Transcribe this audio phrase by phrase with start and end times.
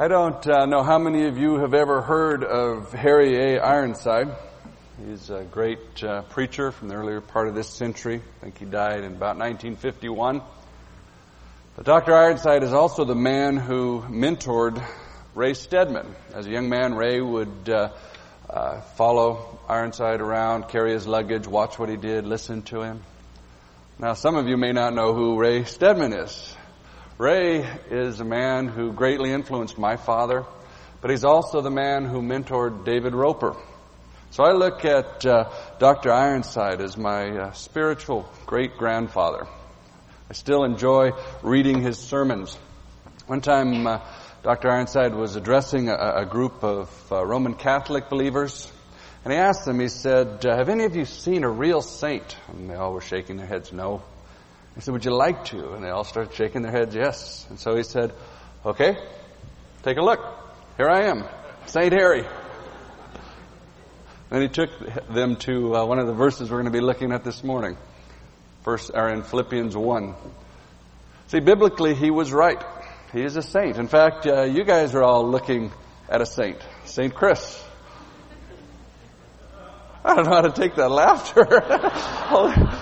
[0.00, 3.58] I don't uh, know how many of you have ever heard of Harry A.
[3.58, 4.28] Ironside.
[5.04, 8.22] He's a great uh, preacher from the earlier part of this century.
[8.22, 10.40] I think he died in about 1951.
[11.74, 12.14] But Dr.
[12.14, 14.80] Ironside is also the man who mentored
[15.34, 16.14] Ray Stedman.
[16.32, 17.90] As a young man, Ray would uh,
[18.48, 23.02] uh follow Ironside around, carry his luggage, watch what he did, listen to him.
[23.98, 26.56] Now, some of you may not know who Ray Stedman is.
[27.18, 30.46] Ray is a man who greatly influenced my father,
[31.00, 33.56] but he's also the man who mentored David Roper.
[34.30, 36.12] So I look at uh, Dr.
[36.12, 39.48] Ironside as my uh, spiritual great grandfather.
[40.30, 41.10] I still enjoy
[41.42, 42.54] reading his sermons.
[43.26, 43.98] One time, uh,
[44.44, 44.70] Dr.
[44.70, 48.70] Ironside was addressing a, a group of uh, Roman Catholic believers,
[49.24, 52.36] and he asked them, he said, uh, Have any of you seen a real saint?
[52.46, 54.04] And they all were shaking their heads, no.
[54.78, 55.72] He said, Would you like to?
[55.72, 57.44] And they all started shaking their heads, yes.
[57.50, 58.12] And so he said,
[58.64, 58.96] Okay,
[59.82, 60.20] take a look.
[60.76, 61.24] Here I am,
[61.66, 61.92] St.
[61.92, 62.24] Harry.
[64.30, 64.70] Then he took
[65.08, 67.76] them to uh, one of the verses we're going to be looking at this morning.
[68.62, 70.14] First, are in Philippians 1.
[71.26, 72.62] See, biblically, he was right.
[73.12, 73.78] He is a saint.
[73.78, 75.72] In fact, uh, you guys are all looking
[76.08, 77.12] at a saint, St.
[77.12, 77.60] Chris.
[80.04, 81.44] I don't know how to take that laughter.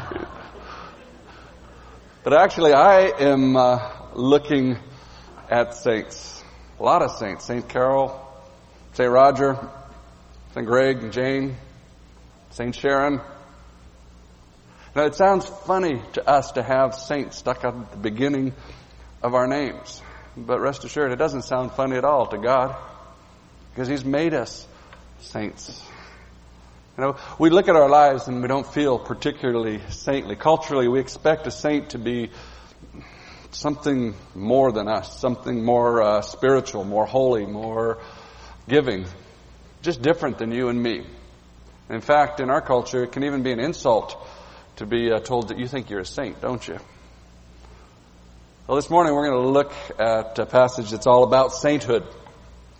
[2.26, 3.78] But actually, I am uh,
[4.14, 4.78] looking
[5.48, 6.42] at saints.
[6.80, 7.44] A lot of saints.
[7.44, 7.68] St.
[7.68, 8.20] Carol,
[8.94, 9.08] St.
[9.08, 9.56] Roger,
[10.52, 10.66] St.
[10.66, 11.54] Greg and Jane,
[12.50, 12.74] St.
[12.74, 13.20] Sharon.
[14.96, 18.54] Now, it sounds funny to us to have saints stuck at the beginning
[19.22, 20.02] of our names.
[20.36, 22.74] But rest assured, it doesn't sound funny at all to God
[23.70, 24.66] because He's made us
[25.20, 25.80] saints.
[26.96, 30.34] You know, we look at our lives and we don't feel particularly saintly.
[30.34, 32.30] Culturally, we expect a saint to be
[33.50, 37.98] something more than us, something more uh, spiritual, more holy, more
[38.66, 39.04] giving,
[39.82, 41.04] just different than you and me.
[41.90, 44.16] In fact, in our culture, it can even be an insult
[44.76, 46.78] to be uh, told that you think you're a saint, don't you?
[48.66, 52.06] Well, this morning we're going to look at a passage that's all about sainthood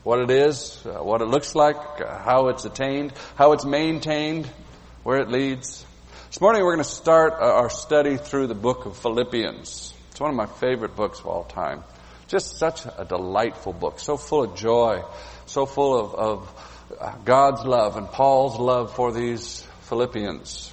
[0.07, 4.47] what it is, uh, what it looks like, uh, how it's attained, how it's maintained,
[5.03, 5.85] where it leads.
[6.29, 9.93] This morning we're going to start uh, our study through the book of Philippians.
[10.13, 11.83] It's one of my favorite books of all time.
[12.29, 15.03] Just such a delightful book, so full of joy,
[15.47, 20.73] so full of, of uh, God's love and Paul's love for these Philippians.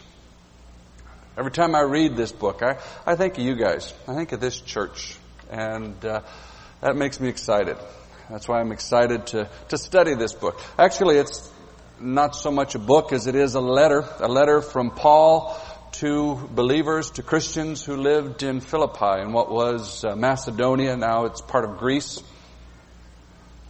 [1.40, 3.96] Every time I read this book, I, I think of you guys.
[4.08, 5.18] I think of this church.
[5.50, 6.22] And uh,
[6.82, 7.78] that makes me excited.
[8.30, 10.60] That's why I'm excited to, to study this book.
[10.78, 11.52] Actually, it's
[12.00, 15.60] not so much a book as it is a letter, a letter from Paul
[15.94, 20.98] to believers, to Christians who lived in Philippi in what was uh, Macedonia.
[20.98, 22.22] Now it's part of Greece.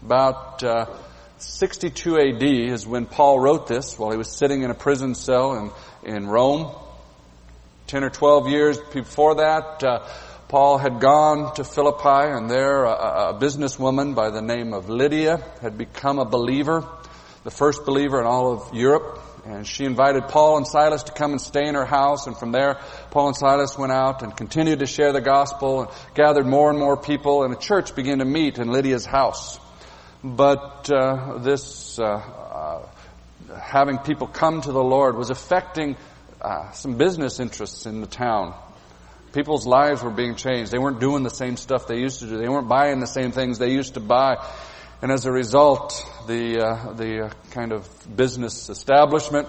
[0.03, 0.85] About uh,
[1.37, 5.55] 62 AD is when Paul wrote this while he was sitting in a prison cell
[6.03, 6.73] in, in Rome.
[7.87, 10.07] 10 or 12 years before that, uh,
[10.53, 15.43] Paul had gone to Philippi and there a, a businesswoman by the name of Lydia
[15.63, 16.87] had become a believer,
[17.43, 19.19] the first believer in all of Europe.
[19.47, 22.27] And she invited Paul and Silas to come and stay in her house.
[22.27, 25.91] And from there, Paul and Silas went out and continued to share the gospel and
[26.13, 27.45] gathered more and more people.
[27.45, 29.59] And a church began to meet in Lydia's house.
[30.23, 32.87] But uh, this uh, uh,
[33.59, 35.97] having people come to the Lord was affecting
[36.39, 38.53] uh, some business interests in the town.
[39.33, 40.71] People's lives were being changed.
[40.71, 42.37] They weren't doing the same stuff they used to do.
[42.37, 44.37] They weren't buying the same things they used to buy.
[45.01, 49.47] And as a result, the, uh, the uh, kind of business establishment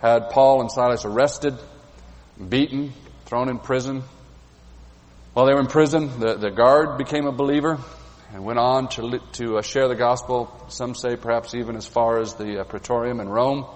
[0.00, 1.54] had Paul and Silas arrested,
[2.48, 2.92] beaten,
[3.26, 4.04] thrown in prison.
[5.32, 7.80] While they were in prison, the, the guard became a believer
[8.32, 12.20] and went on to, to uh, share the gospel, some say perhaps even as far
[12.20, 13.66] as the uh, Praetorium in Rome.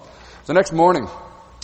[0.46, 1.08] The next morning,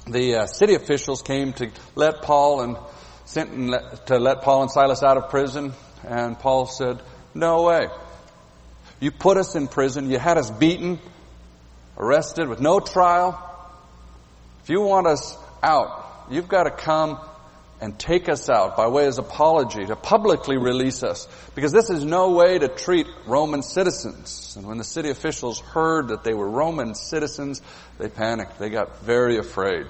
[0.06, 2.76] the uh, city officials came to let Paul and
[3.24, 5.72] sent to let Paul and Silas out of prison,
[6.06, 7.00] and Paul said,
[7.34, 7.88] No way.
[9.00, 10.98] You put us in prison, you had us beaten,
[11.98, 13.40] arrested with no trial.
[14.62, 17.18] If you want us out, you've got to come
[17.80, 21.28] and take us out by way of apology, to publicly release us.
[21.54, 24.54] Because this is no way to treat Roman citizens.
[24.56, 27.60] And when the city officials heard that they were Roman citizens,
[27.98, 28.58] they panicked.
[28.58, 29.86] They got very afraid.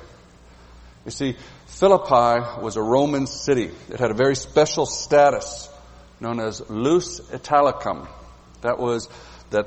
[1.05, 1.37] You see,
[1.67, 3.71] Philippi was a Roman city.
[3.91, 5.69] It had a very special status
[6.21, 8.09] known as Ius Italicum.
[8.63, 9.09] That was
[9.51, 9.67] that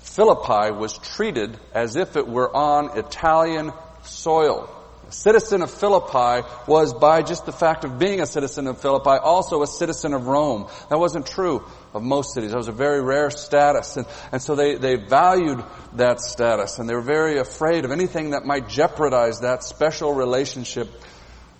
[0.00, 3.72] Philippi was treated as if it were on Italian
[4.02, 4.68] soil.
[5.08, 9.10] A citizen of Philippi was by just the fact of being a citizen of Philippi
[9.10, 10.68] also a citizen of Rome.
[10.88, 12.50] That wasn't true of most cities.
[12.50, 13.96] That was a very rare status.
[13.96, 15.62] And, and so they, they valued
[15.94, 20.88] that status and they were very afraid of anything that might jeopardize that special relationship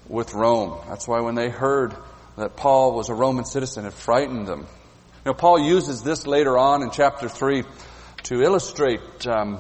[0.09, 0.79] with Rome.
[0.89, 1.95] That's why when they heard
[2.37, 4.61] that Paul was a Roman citizen, it frightened them.
[4.61, 7.65] You know, Paul uses this later on in chapter 3
[8.25, 9.59] to illustrate um,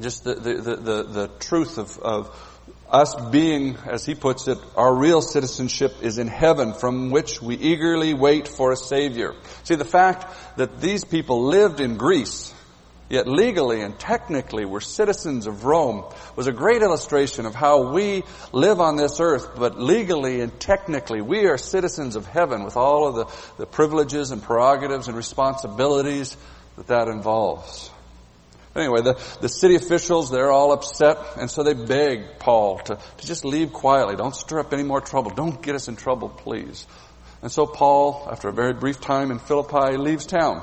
[0.00, 2.51] just the, the, the, the, truth of, of
[2.92, 7.56] us being, as he puts it, our real citizenship is in heaven from which we
[7.56, 9.34] eagerly wait for a Savior.
[9.64, 10.26] See, the fact
[10.58, 12.52] that these people lived in Greece,
[13.08, 16.04] yet legally and technically were citizens of Rome,
[16.36, 21.22] was a great illustration of how we live on this earth, but legally and technically
[21.22, 23.24] we are citizens of heaven with all of the,
[23.56, 26.36] the privileges and prerogatives and responsibilities
[26.76, 27.91] that that involves.
[28.74, 33.26] Anyway, the, the city officials, they're all upset, and so they beg Paul to, to
[33.26, 34.16] just leave quietly.
[34.16, 35.30] Don't stir up any more trouble.
[35.30, 36.86] Don't get us in trouble, please.
[37.42, 40.62] And so Paul, after a very brief time in Philippi, leaves town.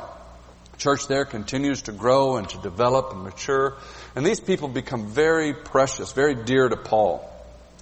[0.77, 3.77] church there continues to grow and to develop and mature.
[4.15, 7.29] And these people become very precious, very dear to Paul.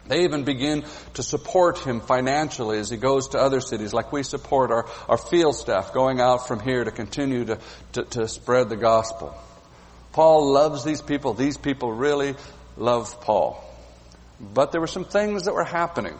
[0.08, 0.84] They even begin
[1.14, 5.18] to support him financially as he goes to other cities, like we support our, our
[5.18, 7.60] field staff going out from here to continue to,
[7.94, 9.36] to, to spread the gospel.
[10.18, 11.36] Paul loves these people.
[11.36, 12.34] These people really
[12.76, 13.64] love Paul.
[14.40, 16.18] But there were some things that were happening.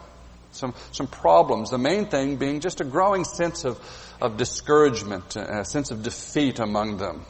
[0.52, 1.70] Some, some problems.
[1.70, 3.76] The main thing being just a growing sense of,
[4.20, 7.26] of discouragement, a sense of defeat among them.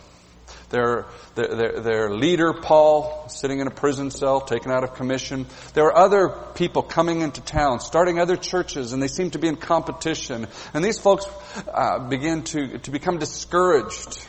[0.69, 1.07] Their,
[1.37, 5.47] their, their, leader, Paul, sitting in a prison cell, taken out of commission.
[5.73, 9.49] There were other people coming into town, starting other churches, and they seemed to be
[9.49, 10.47] in competition.
[10.75, 11.25] And these folks
[11.73, 14.27] uh, begin to, to become discouraged.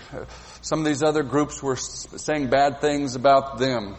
[0.69, 3.95] Some of these other groups were saying bad things about them.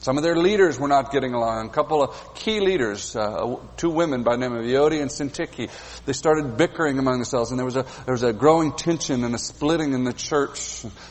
[0.00, 1.68] Some of their leaders were not getting along.
[1.68, 5.70] A couple of key leaders, uh, two women by name of Euodia and Syntyche,
[6.04, 9.34] they started bickering among themselves, and there was a there was a growing tension and
[9.34, 10.58] a splitting in the church.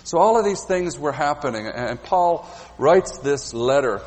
[0.04, 2.48] So all of these things were happening, and Paul
[2.78, 4.00] writes this letter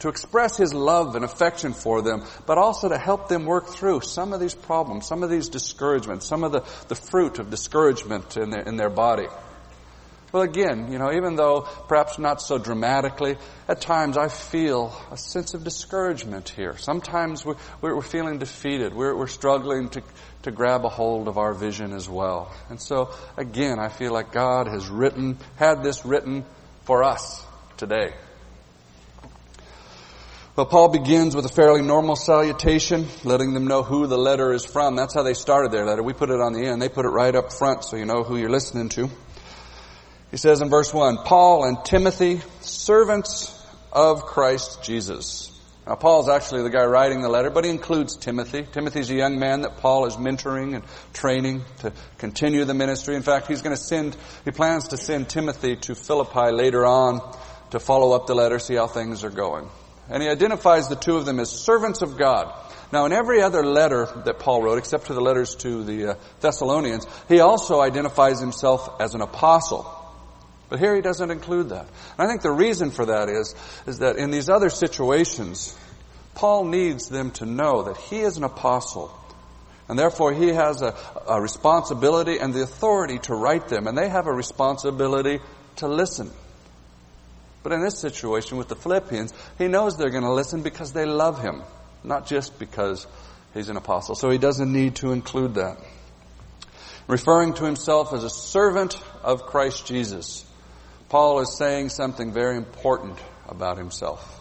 [0.00, 4.00] to express his love and affection for them, but also to help them work through
[4.00, 8.36] some of these problems, some of these discouragements, some of the, the fruit of discouragement
[8.36, 9.28] in their, in their body.
[10.32, 13.36] Well, again, you know, even though perhaps not so dramatically,
[13.68, 16.78] at times I feel a sense of discouragement here.
[16.78, 18.94] Sometimes we're, we're feeling defeated.
[18.94, 20.02] We're, we're struggling to,
[20.44, 22.50] to grab a hold of our vision as well.
[22.70, 26.46] And so, again, I feel like God has written, had this written
[26.84, 27.44] for us
[27.76, 28.14] today.
[30.56, 34.64] Well, Paul begins with a fairly normal salutation, letting them know who the letter is
[34.64, 34.96] from.
[34.96, 36.02] That's how they started their letter.
[36.02, 36.80] We put it on the end.
[36.80, 39.10] They put it right up front so you know who you're listening to.
[40.32, 43.54] He says in verse 1, Paul and Timothy, servants
[43.92, 45.50] of Christ Jesus.
[45.86, 48.66] Now Paul's actually the guy writing the letter, but he includes Timothy.
[48.72, 53.14] Timothy's a young man that Paul is mentoring and training to continue the ministry.
[53.14, 57.20] In fact, he's going to send, he plans to send Timothy to Philippi later on
[57.72, 59.68] to follow up the letter, see how things are going.
[60.08, 62.54] And he identifies the two of them as servants of God.
[62.90, 66.14] Now, in every other letter that Paul wrote, except for the letters to the uh,
[66.40, 69.98] Thessalonians, he also identifies himself as an apostle.
[70.72, 71.86] But here he doesn't include that.
[72.16, 73.54] And I think the reason for that is,
[73.86, 75.76] is that in these other situations,
[76.34, 79.14] Paul needs them to know that he is an apostle.
[79.90, 80.96] And therefore he has a,
[81.28, 83.86] a responsibility and the authority to write them.
[83.86, 85.40] And they have a responsibility
[85.76, 86.30] to listen.
[87.62, 91.04] But in this situation with the Philippians, he knows they're going to listen because they
[91.04, 91.62] love him,
[92.02, 93.06] not just because
[93.52, 94.14] he's an apostle.
[94.14, 95.76] So he doesn't need to include that.
[97.08, 100.46] Referring to himself as a servant of Christ Jesus.
[101.12, 104.40] Paul is saying something very important about himself.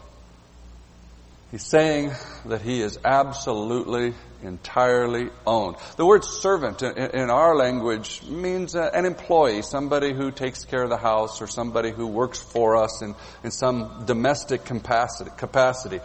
[1.52, 2.14] He's saying
[2.46, 5.76] that he is absolutely, entirely owned.
[5.98, 10.96] The word servant in our language means an employee, somebody who takes care of the
[10.96, 16.00] house or somebody who works for us in, in some domestic capacity, capacity.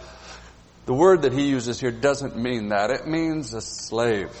[0.85, 2.91] The word that he uses here doesn't mean that.
[2.91, 4.31] It means a slave.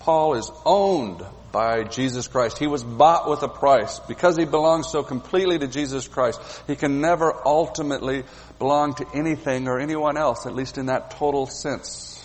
[0.00, 1.24] Paul is owned
[1.54, 2.58] by Jesus Christ.
[2.58, 4.00] He was bought with a price.
[4.00, 8.24] Because he belongs so completely to Jesus Christ, he can never ultimately
[8.58, 12.20] belong to anything or anyone else, at least in that total sense.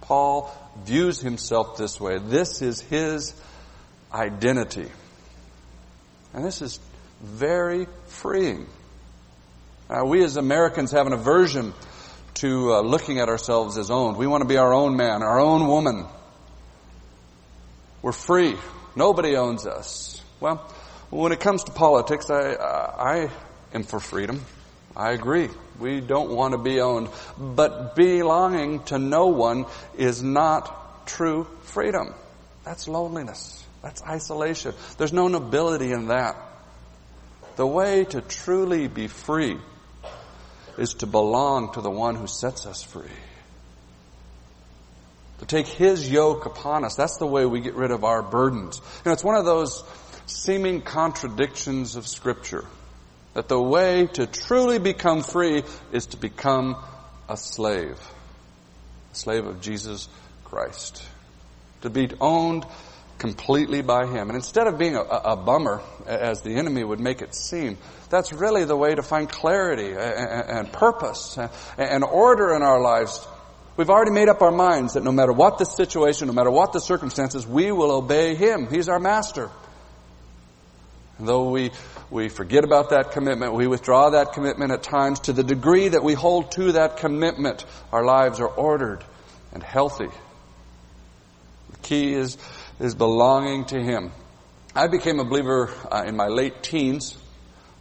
[0.00, 0.50] Paul
[0.82, 2.18] views himself this way.
[2.18, 3.34] This is his
[4.10, 4.88] identity.
[6.32, 6.80] And this is
[7.22, 8.66] very freeing.
[9.90, 11.74] Uh, we as Americans have an aversion
[12.34, 14.16] to uh, looking at ourselves as owned.
[14.16, 16.06] We want to be our own man, our own woman.
[18.02, 18.56] We're free.
[18.96, 20.22] Nobody owns us.
[20.40, 20.56] Well,
[21.10, 23.30] when it comes to politics, I, I
[23.74, 24.44] am for freedom.
[24.96, 25.48] I agree.
[25.78, 27.08] We don't want to be owned.
[27.38, 29.66] But belonging to no one
[29.96, 32.14] is not true freedom.
[32.64, 33.64] That's loneliness.
[33.82, 34.74] That's isolation.
[34.98, 36.36] There's no nobility in that.
[37.56, 39.58] The way to truly be free
[40.78, 43.10] is to belong to the one who sets us free.
[45.40, 46.94] To take his yoke upon us.
[46.94, 48.78] That's the way we get rid of our burdens.
[48.78, 49.82] You know, it's one of those
[50.26, 52.64] seeming contradictions of scripture.
[53.34, 56.76] That the way to truly become free is to become
[57.28, 57.98] a slave.
[59.12, 60.08] A slave of Jesus
[60.44, 61.02] Christ.
[61.82, 62.66] To be owned
[63.20, 64.30] completely by Him.
[64.30, 67.78] And instead of being a, a, bummer, as the enemy would make it seem,
[68.08, 71.38] that's really the way to find clarity and, and purpose
[71.78, 73.24] and order in our lives.
[73.80, 76.74] We've already made up our minds that no matter what the situation, no matter what
[76.74, 78.68] the circumstances, we will obey Him.
[78.70, 79.50] He's our master.
[81.16, 81.70] And though we,
[82.10, 86.04] we forget about that commitment, we withdraw that commitment at times to the degree that
[86.04, 89.02] we hold to that commitment, our lives are ordered
[89.54, 90.10] and healthy.
[91.70, 92.36] The key is
[92.80, 94.12] is belonging to Him.
[94.76, 97.16] I became a believer uh, in my late teens.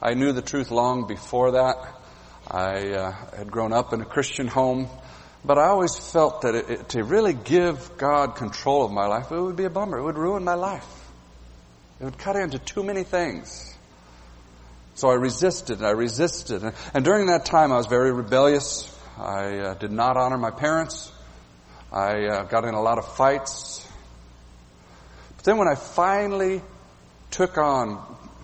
[0.01, 1.75] I knew the truth long before that.
[2.49, 4.87] I uh, had grown up in a Christian home,
[5.43, 9.31] but I always felt that it, it, to really give God control of my life,
[9.31, 9.97] it would be a bummer.
[9.97, 10.87] It would ruin my life.
[11.99, 13.65] It would cut into too many things.
[14.95, 16.61] So I resisted and I resisted.
[16.93, 18.93] And during that time, I was very rebellious.
[19.17, 21.11] I uh, did not honor my parents.
[21.91, 23.87] I uh, got in a lot of fights.
[25.37, 26.61] But then when I finally
[27.31, 27.97] took on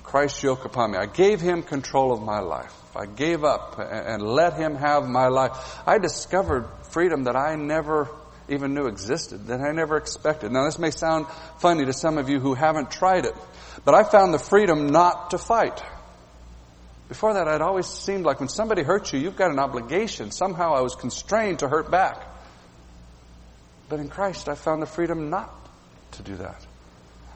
[0.03, 2.73] Christ's yoke upon me, I gave Him control of my life.
[2.95, 5.51] I gave up and let Him have my life.
[5.85, 8.07] I discovered freedom that I never
[8.47, 10.53] even knew existed, that I never expected.
[10.53, 11.25] Now this may sound
[11.59, 13.35] funny to some of you who haven't tried it,
[13.83, 15.83] but I found the freedom not to fight.
[17.09, 20.31] Before that, I'd always seemed like when somebody hurts you, you've got an obligation.
[20.31, 22.25] Somehow I was constrained to hurt back.
[23.89, 25.53] But in Christ, I found the freedom not
[26.13, 26.65] to do that.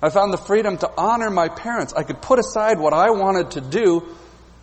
[0.01, 1.93] I found the freedom to honor my parents.
[1.93, 4.07] I could put aside what I wanted to do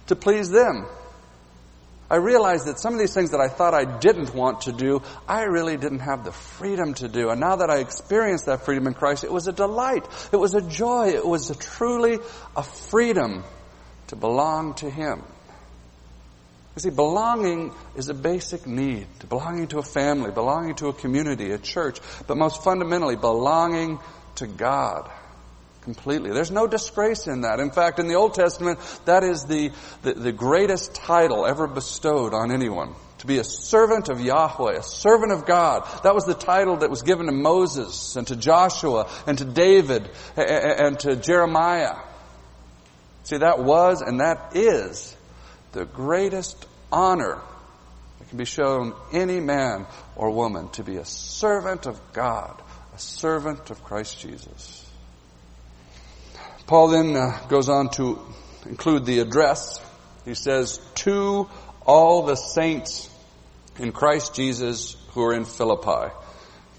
[0.06, 0.86] to please them.
[2.08, 5.02] I realized that some of these things that I thought I didn't want to do,
[5.26, 7.30] I really didn't have the freedom to do.
[7.30, 10.06] And now that I experienced that freedom in Christ, it was a delight.
[10.32, 11.08] It was a joy.
[11.08, 12.18] It was a truly
[12.54, 13.42] a freedom
[14.08, 15.22] to belong to Him.
[16.76, 19.06] You see, belonging is a basic need.
[19.28, 23.98] Belonging to a family, belonging to a community, a church, but most fundamentally, belonging
[24.36, 25.10] to God
[25.86, 26.32] completely.
[26.32, 27.60] There's no disgrace in that.
[27.60, 29.70] In fact, in the Old Testament, that is the,
[30.02, 32.92] the, the, greatest title ever bestowed on anyone.
[33.18, 35.88] To be a servant of Yahweh, a servant of God.
[36.02, 40.10] That was the title that was given to Moses and to Joshua and to David
[40.36, 41.94] and to Jeremiah.
[43.22, 45.16] See, that was and that is
[45.70, 47.40] the greatest honor
[48.18, 52.60] that can be shown any man or woman to be a servant of God,
[52.92, 54.85] a servant of Christ Jesus.
[56.66, 58.18] Paul then uh, goes on to
[58.66, 59.80] include the address.
[60.24, 61.48] He says, to
[61.86, 63.08] all the saints
[63.78, 66.12] in Christ Jesus who are in Philippi.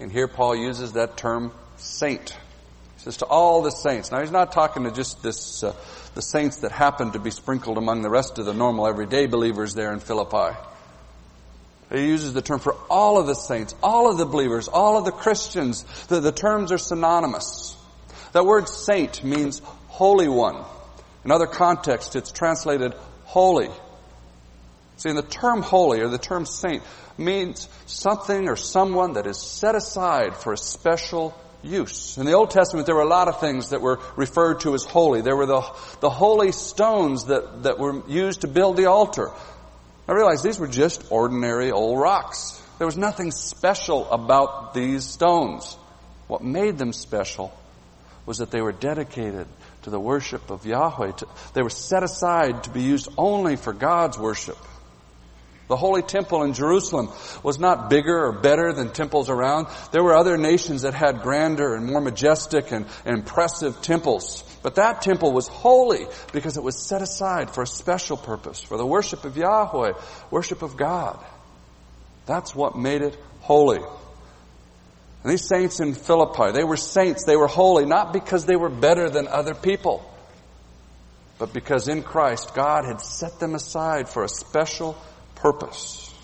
[0.00, 2.30] And here Paul uses that term saint.
[2.30, 4.12] He says to all the saints.
[4.12, 5.74] Now he's not talking to just this, uh,
[6.14, 9.74] the saints that happen to be sprinkled among the rest of the normal everyday believers
[9.74, 10.54] there in Philippi.
[11.90, 15.06] He uses the term for all of the saints, all of the believers, all of
[15.06, 15.84] the Christians.
[16.08, 17.74] The, the terms are synonymous.
[18.32, 19.62] That word saint means
[19.98, 20.64] Holy One.
[21.24, 23.68] In other contexts, it's translated holy.
[24.96, 26.84] See, the term holy or the term saint
[27.18, 32.16] means something or someone that is set aside for a special use.
[32.16, 34.84] In the Old Testament, there were a lot of things that were referred to as
[34.84, 35.20] holy.
[35.20, 35.62] There were the,
[35.98, 39.32] the holy stones that, that were used to build the altar.
[40.06, 42.62] I realized these were just ordinary old rocks.
[42.78, 45.76] There was nothing special about these stones.
[46.28, 47.52] What made them special
[48.26, 49.48] was that they were dedicated
[49.88, 51.12] to the worship of Yahweh.
[51.54, 54.58] They were set aside to be used only for God's worship.
[55.68, 57.10] The Holy Temple in Jerusalem
[57.42, 59.66] was not bigger or better than temples around.
[59.92, 64.44] There were other nations that had grander and more majestic and, and impressive temples.
[64.62, 68.78] But that temple was holy because it was set aside for a special purpose, for
[68.78, 69.92] the worship of Yahweh,
[70.30, 71.22] worship of God.
[72.24, 73.80] That's what made it holy.
[75.22, 78.68] And these saints in Philippi, they were saints, they were holy, not because they were
[78.68, 80.08] better than other people,
[81.38, 84.96] but because in Christ God had set them aside for a special
[85.34, 86.14] purpose.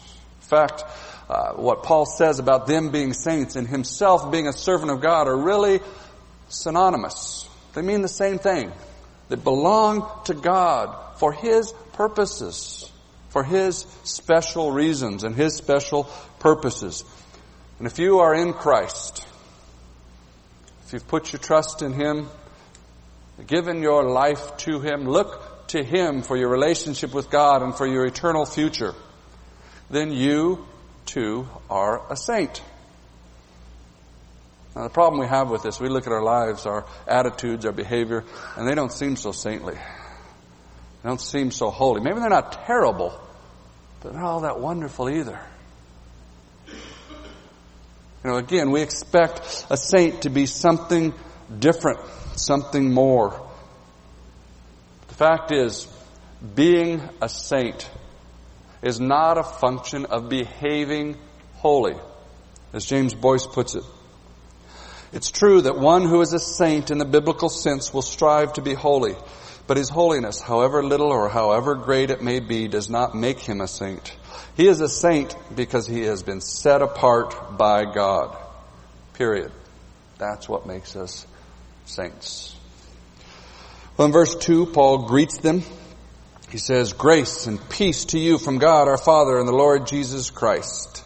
[0.42, 0.84] In fact,
[1.28, 5.26] uh, what Paul says about them being saints and himself being a servant of God
[5.26, 5.80] are really
[6.48, 7.48] synonymous.
[7.74, 8.72] They mean the same thing.
[9.28, 12.90] They belong to God for His purposes,
[13.30, 16.04] for His special reasons and His special
[16.38, 17.04] purposes.
[17.78, 19.26] And if you are in Christ,
[20.86, 22.28] if you've put your trust in Him,
[23.46, 27.86] given your life to Him, look to Him for your relationship with God and for
[27.86, 28.94] your eternal future,
[29.90, 30.66] then you
[31.06, 32.62] too are a saint.
[34.74, 37.72] Now the problem we have with this, we look at our lives, our attitudes, our
[37.72, 38.24] behavior,
[38.56, 39.74] and they don't seem so saintly.
[39.74, 42.00] They don't seem so holy.
[42.00, 43.18] Maybe they're not terrible,
[44.00, 45.38] but they're not all that wonderful either.
[48.24, 51.12] You know, again, we expect a saint to be something
[51.58, 52.00] different,
[52.36, 53.46] something more.
[55.08, 55.86] The fact is,
[56.54, 57.90] being a saint
[58.80, 61.18] is not a function of behaving
[61.56, 61.96] holy,
[62.72, 63.84] as James Boice puts it.
[65.12, 68.62] It's true that one who is a saint in the biblical sense will strive to
[68.62, 69.16] be holy,
[69.66, 73.60] but his holiness, however little or however great it may be, does not make him
[73.60, 74.14] a saint.
[74.56, 78.36] He is a saint because he has been set apart by God.
[79.14, 79.52] Period.
[80.18, 81.26] That's what makes us
[81.86, 82.54] saints.
[83.96, 85.62] Well, in verse 2, Paul greets them.
[86.50, 90.30] He says, Grace and peace to you from God our Father and the Lord Jesus
[90.30, 90.98] Christ.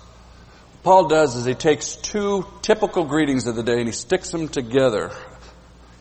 [0.73, 4.31] What Paul does is he takes two typical greetings of the day and he sticks
[4.31, 5.11] them together.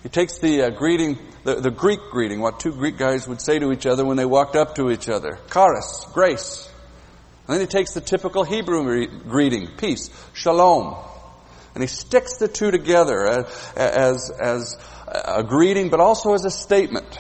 [0.08, 3.60] He takes the uh, greeting, the, the Greek greeting, what two Greek guys would say
[3.60, 5.38] to each other when they walked up to each other.
[5.52, 6.72] Charis, grace.
[7.46, 10.96] And then he takes the typical Hebrew re- greeting, peace, shalom.
[11.74, 14.78] And he sticks the two together as, as, as
[15.10, 17.20] a greeting, but also as a statement.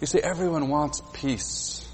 [0.00, 1.86] You see, everyone wants peace.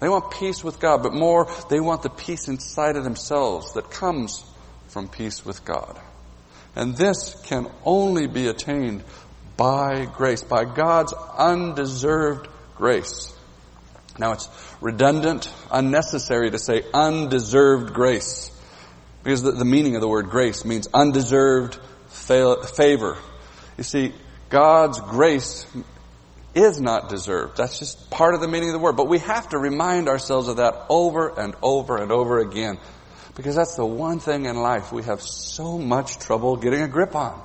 [0.00, 3.88] They want peace with God, but more, they want the peace inside of themselves that
[3.88, 4.44] comes
[4.88, 6.00] from peace with God.
[6.76, 9.02] And this can only be attained
[9.56, 13.34] by grace, by God's undeserved grace.
[14.18, 14.48] Now it's
[14.80, 18.50] redundant, unnecessary to say undeserved grace.
[19.22, 23.18] Because the, meaning of the word grace means undeserved favor.
[23.76, 24.14] You see,
[24.48, 25.66] God's grace
[26.54, 27.56] is not deserved.
[27.56, 28.96] That's just part of the meaning of the word.
[28.96, 32.78] But we have to remind ourselves of that over and over and over again.
[33.38, 37.14] Because that's the one thing in life we have so much trouble getting a grip
[37.14, 37.40] on.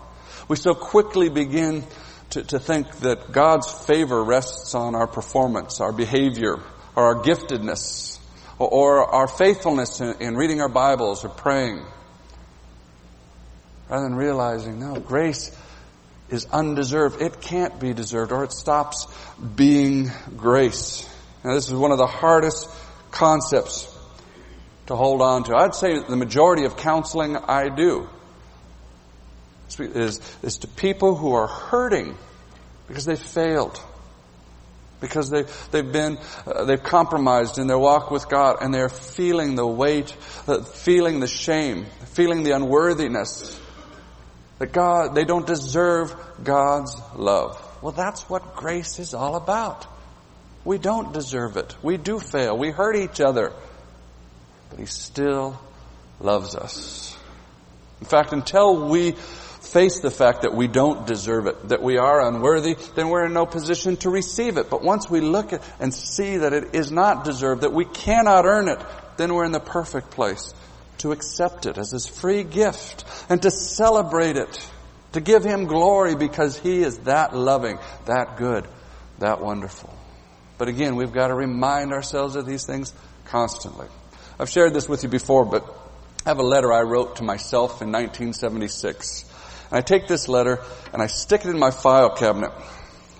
[0.47, 1.83] We so quickly begin
[2.31, 6.55] to, to think that God's favor rests on our performance, our behavior,
[6.95, 8.17] or our giftedness,
[8.57, 11.85] or, or our faithfulness in, in reading our Bibles or praying.
[13.87, 15.55] Rather than realizing, no, grace
[16.31, 17.21] is undeserved.
[17.21, 19.05] It can't be deserved or it stops
[19.55, 21.07] being grace.
[21.43, 22.67] Now this is one of the hardest
[23.11, 23.92] concepts
[24.87, 25.55] to hold on to.
[25.55, 28.09] I'd say the majority of counseling I do
[29.79, 32.17] is, is to people who are hurting
[32.87, 33.81] because they failed.
[34.99, 36.17] Because they, they've been,
[36.47, 40.15] uh, they've compromised in their walk with God and they're feeling the weight,
[40.47, 43.59] uh, feeling the shame, feeling the unworthiness.
[44.59, 47.59] That God, they don't deserve God's love.
[47.81, 49.85] Well, that's what grace is all about.
[50.63, 51.75] We don't deserve it.
[51.83, 52.57] We do fail.
[52.57, 53.51] We hurt each other.
[54.73, 55.61] But He still
[56.19, 57.15] loves us.
[58.01, 62.27] In fact, until we face the fact that we don't deserve it, that we are
[62.27, 64.71] unworthy, then we're in no position to receive it.
[64.71, 68.45] But once we look at and see that it is not deserved, that we cannot
[68.45, 68.79] earn it,
[69.15, 70.55] then we're in the perfect place
[70.97, 74.69] to accept it as His free gift and to celebrate it,
[75.11, 78.67] to give Him glory because He is that loving, that good,
[79.19, 79.95] that wonderful.
[80.57, 82.91] But again, we've got to remind ourselves of these things
[83.25, 83.87] constantly.
[84.43, 85.63] I've shared this with you before, but
[86.25, 89.23] I have a letter I wrote to myself in 1976.
[89.69, 90.59] And I take this letter
[90.91, 92.51] and I stick it in my file cabinet.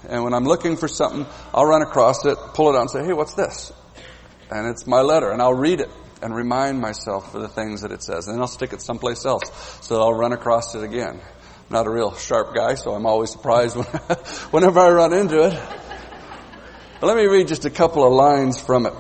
[0.10, 3.06] And when I'm looking for something, I'll run across it, pull it out and say,
[3.06, 3.72] hey, what's this?
[4.52, 5.90] And it's my letter and I'll read it
[6.22, 8.28] and remind myself of the things that it says.
[8.28, 11.22] And then I'll stick it someplace else so I'll run across it again.
[11.22, 13.86] I'm not a real sharp guy, so I'm always surprised when,
[14.52, 15.58] whenever I run into it.
[17.00, 18.94] But let me read just a couple of lines from it.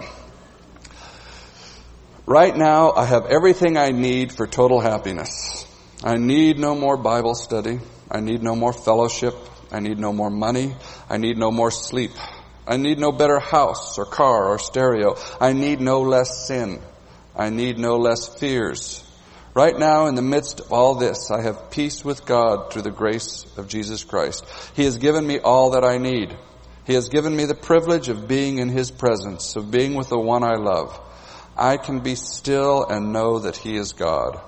[2.25, 5.65] Right now, I have everything I need for total happiness.
[6.01, 7.79] I need no more Bible study.
[8.09, 9.35] I need no more fellowship.
[9.73, 10.73] I need no more money.
[11.09, 12.11] I need no more sleep.
[12.65, 15.17] I need no better house or car or stereo.
[15.41, 16.79] I need no less sin.
[17.35, 19.03] I need no less fears.
[19.53, 22.91] Right now, in the midst of all this, I have peace with God through the
[22.91, 24.45] grace of Jesus Christ.
[24.75, 26.37] He has given me all that I need.
[26.85, 30.17] He has given me the privilege of being in His presence, of being with the
[30.17, 30.97] one I love.
[31.57, 34.39] I can be still and know that He is God.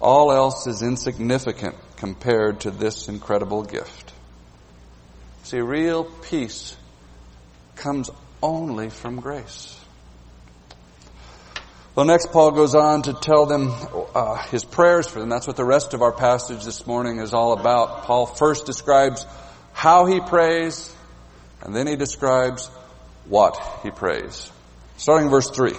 [0.00, 4.12] All else is insignificant compared to this incredible gift.
[5.44, 6.76] See, real peace
[7.76, 8.10] comes
[8.42, 9.78] only from grace.
[11.94, 13.72] Well, next Paul goes on to tell them
[14.14, 15.28] uh, his prayers for them.
[15.28, 18.02] That's what the rest of our passage this morning is all about.
[18.02, 19.24] Paul first describes
[19.72, 20.92] how he prays,
[21.62, 22.68] and then he describes
[23.26, 24.50] what he prays.
[24.96, 25.74] Starting verse 3.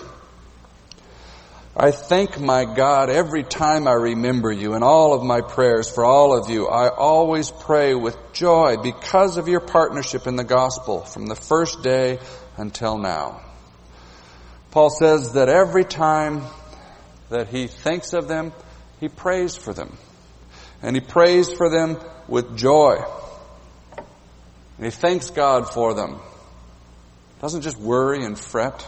[1.78, 6.06] I thank my God every time I remember you in all of my prayers for
[6.06, 6.70] all of you.
[6.70, 11.84] I always pray with joy because of your partnership in the gospel from the first
[11.84, 12.20] day
[12.56, 13.42] until now.
[14.72, 16.44] Paul says that every time
[17.30, 18.54] that he thinks of them,
[19.02, 19.98] he prays for them.
[20.82, 21.98] And he prays for them
[22.30, 23.04] with joy.
[24.78, 26.22] And he thanks God for them.
[27.42, 28.88] Doesn't just worry and fret.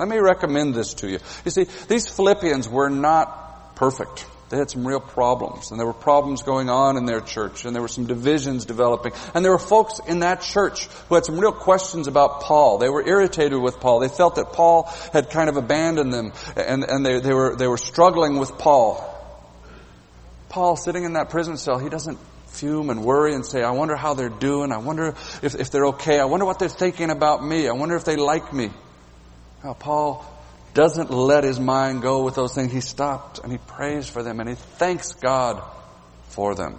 [0.00, 1.18] Let me recommend this to you.
[1.44, 4.24] You see, these Philippians were not perfect.
[4.48, 7.74] They had some real problems, and there were problems going on in their church, and
[7.74, 11.38] there were some divisions developing, and there were folks in that church who had some
[11.38, 12.78] real questions about Paul.
[12.78, 14.00] They were irritated with Paul.
[14.00, 17.68] They felt that Paul had kind of abandoned them, and, and they, they were, they
[17.68, 19.04] were struggling with Paul.
[20.48, 23.96] Paul, sitting in that prison cell, he doesn't fume and worry and say, I wonder
[23.96, 24.72] how they're doing.
[24.72, 26.18] I wonder if, if they're okay.
[26.18, 27.68] I wonder what they're thinking about me.
[27.68, 28.70] I wonder if they like me.
[29.62, 30.24] Now, Paul
[30.72, 32.72] doesn't let his mind go with those things.
[32.72, 35.62] He stops and he prays for them and he thanks God
[36.28, 36.78] for them.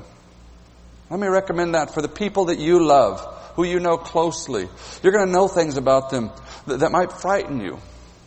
[1.09, 3.19] Let me recommend that for the people that you love,
[3.55, 4.69] who you know closely.
[5.03, 6.31] You're going to know things about them
[6.67, 7.79] that, that might frighten you.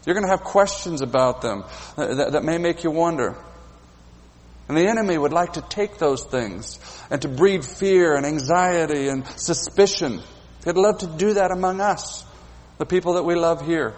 [0.05, 1.65] You're going to have questions about them
[1.97, 3.37] that, that may make you wonder.
[4.69, 6.79] And the enemy would like to take those things
[7.11, 10.21] and to breed fear and anxiety and suspicion.
[10.65, 12.25] He'd love to do that among us,
[12.79, 13.95] the people that we love here.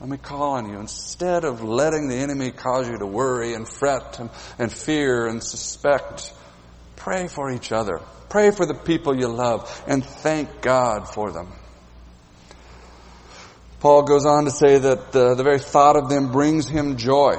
[0.00, 0.80] Let me call on you.
[0.80, 5.44] Instead of letting the enemy cause you to worry and fret and, and fear and
[5.44, 6.32] suspect,
[6.96, 8.00] pray for each other.
[8.30, 11.52] Pray for the people you love and thank God for them.
[13.80, 17.34] Paul goes on to say that the, the very thought of them brings him joy.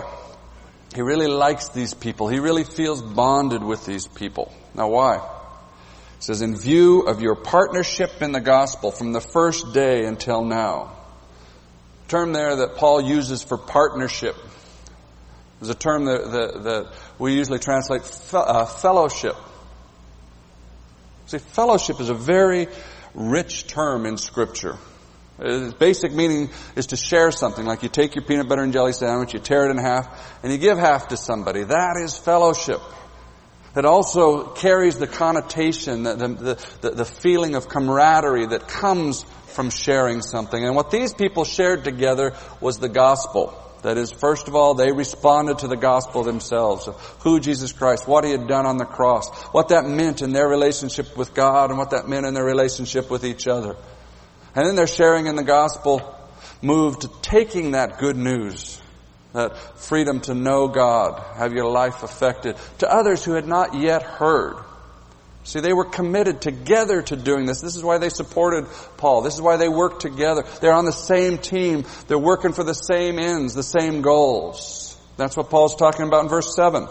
[0.93, 2.27] He really likes these people.
[2.27, 4.53] He really feels bonded with these people.
[4.75, 5.17] Now why?
[5.17, 10.45] He says, in view of your partnership in the gospel from the first day until
[10.45, 11.00] now
[12.11, 14.35] term there that Paul uses for partnership
[15.61, 19.35] is a term that, that, that we usually translate fe- uh, fellowship.
[21.27, 22.67] See, fellowship is a very
[23.13, 24.77] rich term in Scripture.
[25.39, 28.93] Its basic meaning is to share something, like you take your peanut butter and jelly
[28.93, 31.63] sandwich, you tear it in half, and you give half to somebody.
[31.63, 32.81] That is fellowship.
[33.75, 39.25] It also carries the connotation, the, the, the, the feeling of camaraderie that comes
[39.61, 40.65] from sharing something.
[40.65, 43.55] And what these people shared together was the gospel.
[43.83, 48.07] That is, first of all, they responded to the gospel themselves of who Jesus Christ,
[48.07, 51.69] what He had done on the cross, what that meant in their relationship with God
[51.69, 53.75] and what that meant in their relationship with each other.
[54.55, 56.01] And then their sharing in the gospel
[56.63, 58.81] moved to taking that good news,
[59.33, 64.01] that freedom to know God, have your life affected, to others who had not yet
[64.01, 64.55] heard.
[65.43, 67.61] See, they were committed together to doing this.
[67.61, 69.21] This is why they supported Paul.
[69.21, 70.43] This is why they worked together.
[70.61, 71.85] They're on the same team.
[72.07, 74.95] They're working for the same ends, the same goals.
[75.17, 76.87] That's what Paul's talking about in verse 7.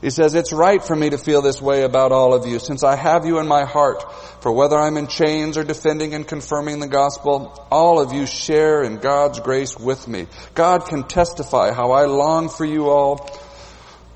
[0.00, 2.82] He says, It's right for me to feel this way about all of you, since
[2.82, 4.02] I have you in my heart.
[4.40, 8.82] For whether I'm in chains or defending and confirming the gospel, all of you share
[8.82, 10.26] in God's grace with me.
[10.54, 13.28] God can testify how I long for you all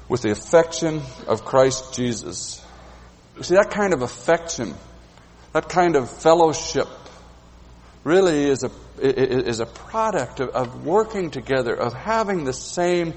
[0.08, 2.63] with the affection of Christ Jesus.
[3.42, 4.74] See, that kind of affection,
[5.52, 6.88] that kind of fellowship
[8.04, 8.70] really is a,
[9.00, 13.14] is a product of, of working together, of having the same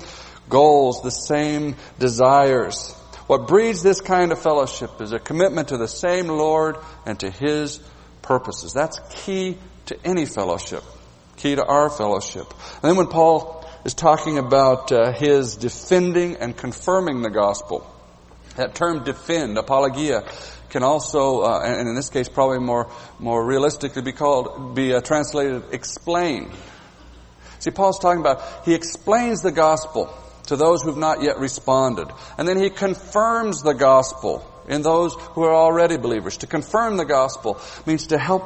[0.49, 2.93] goals, the same desires.
[3.27, 7.29] What breeds this kind of fellowship is a commitment to the same Lord and to
[7.29, 7.79] His
[8.21, 8.73] purposes.
[8.73, 10.83] That's key to any fellowship,
[11.35, 12.47] key to our fellowship.
[12.75, 17.89] And then when Paul is talking about uh, his defending and confirming the gospel,
[18.57, 20.23] that term defend, apologia,
[20.69, 25.01] can also, uh, and in this case probably more, more realistically be called, be uh,
[25.01, 26.51] translated explain.
[27.59, 30.13] See, Paul's talking about, he explains the gospel
[30.47, 32.07] to those who have not yet responded.
[32.37, 36.37] And then he confirms the gospel in those who are already believers.
[36.37, 38.43] To confirm the gospel means to help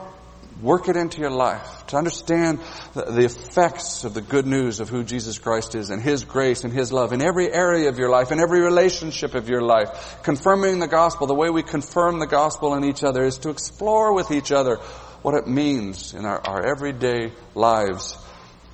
[0.61, 2.59] work it into your life, to understand
[2.93, 6.71] the effects of the good news of who Jesus Christ is and His grace and
[6.71, 10.19] His love in every area of your life, in every relationship of your life.
[10.23, 14.13] Confirming the gospel, the way we confirm the gospel in each other is to explore
[14.13, 14.75] with each other
[15.21, 18.17] what it means in our, our everyday lives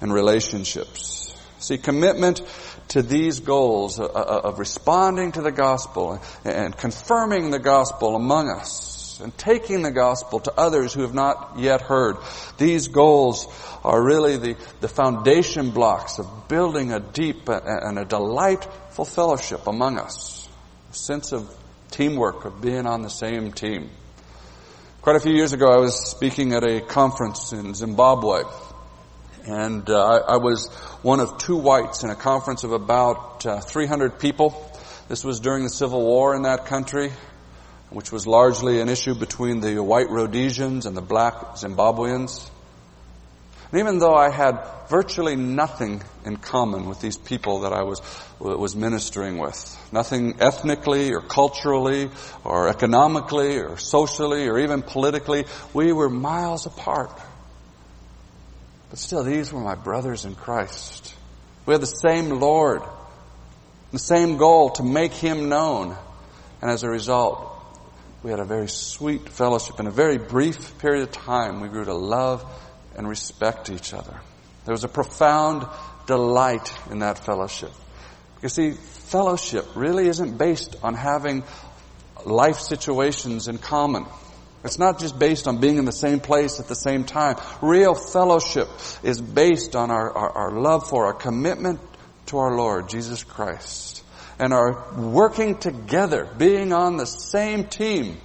[0.01, 1.35] and relationships.
[1.59, 2.41] See, commitment
[2.89, 8.49] to these goals uh, uh, of responding to the gospel and confirming the gospel among
[8.49, 12.17] us and taking the gospel to others who have not yet heard.
[12.57, 13.47] These goals
[13.83, 19.97] are really the, the foundation blocks of building a deep and a delightful fellowship among
[19.97, 20.47] us.
[20.91, 21.53] A sense of
[21.91, 23.89] teamwork, of being on the same team.
[25.01, 28.41] Quite a few years ago, I was speaking at a conference in Zimbabwe.
[29.45, 30.67] And uh, I, I, was
[31.01, 34.69] one of two whites in a conference of about uh, 300 people.
[35.07, 37.13] This was during the Civil War in that country,
[37.89, 42.49] which was largely an issue between the white Rhodesians and the black Zimbabweans.
[43.71, 48.01] And even though I had virtually nothing in common with these people that I was,
[48.39, 52.09] was ministering with, nothing ethnically or culturally
[52.43, 57.11] or economically or socially or even politically, we were miles apart.
[58.89, 61.13] But still, these were my brothers in Christ.
[61.65, 62.81] We had the same Lord,
[63.91, 65.95] the same goal to make Him known.
[66.61, 67.56] And as a result,
[68.23, 69.79] we had a very sweet fellowship.
[69.79, 72.45] In a very brief period of time, we grew to love
[72.95, 74.19] and respect each other.
[74.65, 75.67] There was a profound
[76.07, 77.71] delight in that fellowship.
[78.41, 81.43] You see, fellowship really isn't based on having
[82.25, 84.05] life situations in common.
[84.63, 87.37] It's not just based on being in the same place at the same time.
[87.61, 88.67] Real fellowship
[89.03, 91.79] is based on our, our, our love for, our commitment
[92.27, 94.03] to our Lord, Jesus Christ.
[94.39, 98.17] And are working together, being on the same team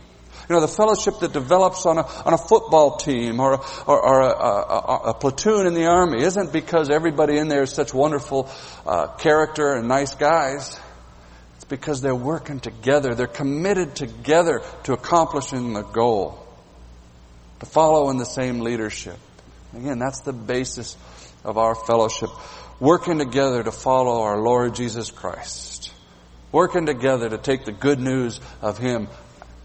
[0.48, 4.20] you know, the fellowship that develops on a, on a football team or, or, or
[4.20, 8.50] a, a, a, platoon in the army isn't because everybody in there is such wonderful
[8.84, 10.78] uh, character and nice guys.
[11.56, 13.14] It's because they're working together.
[13.14, 16.44] They're committed together to accomplishing the goal.
[17.60, 19.16] To follow in the same leadership.
[19.74, 20.96] Again, that's the basis
[21.44, 22.30] of our fellowship.
[22.80, 25.71] Working together to follow our Lord Jesus Christ.
[26.52, 29.08] Working together to take the good news of Him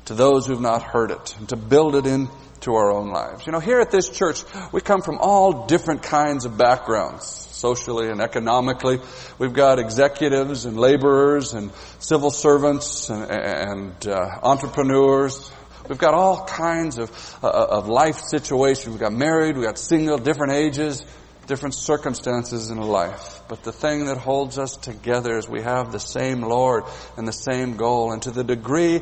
[0.06, 3.46] to those who've not heard it and to build it into our own lives.
[3.46, 8.10] You know, here at this church, we come from all different kinds of backgrounds, socially
[8.10, 9.00] and economically.
[9.38, 15.52] We've got executives and laborers and civil servants and, and uh, entrepreneurs.
[15.90, 18.88] We've got all kinds of, uh, of life situations.
[18.88, 21.06] We've got married, we've got single, different ages,
[21.48, 23.42] different circumstances in life.
[23.48, 26.84] But the thing that holds us together is we have the same Lord
[27.16, 28.12] and the same goal.
[28.12, 29.02] And to the degree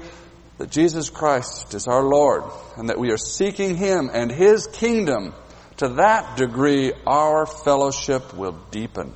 [0.60, 2.44] that Jesus Christ is our Lord
[2.78, 5.34] and that we are seeking Him and His kingdom,
[5.78, 9.14] to that degree our fellowship will deepen,